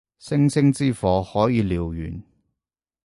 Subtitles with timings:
[0.17, 2.23] 星星之火可以燎原